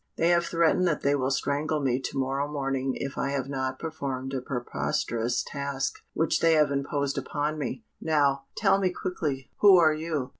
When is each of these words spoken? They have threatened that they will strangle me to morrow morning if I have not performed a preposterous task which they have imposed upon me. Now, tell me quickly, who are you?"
They 0.15 0.29
have 0.29 0.45
threatened 0.47 0.87
that 0.87 1.01
they 1.01 1.13
will 1.13 1.29
strangle 1.29 1.79
me 1.79 1.99
to 1.99 2.17
morrow 2.17 2.47
morning 2.51 2.95
if 2.95 3.19
I 3.19 3.29
have 3.29 3.47
not 3.47 3.77
performed 3.77 4.33
a 4.33 4.41
preposterous 4.41 5.43
task 5.43 5.99
which 6.13 6.39
they 6.39 6.53
have 6.53 6.71
imposed 6.71 7.19
upon 7.19 7.59
me. 7.59 7.83
Now, 8.01 8.45
tell 8.57 8.79
me 8.79 8.89
quickly, 8.89 9.51
who 9.59 9.77
are 9.77 9.93
you?" 9.93 10.29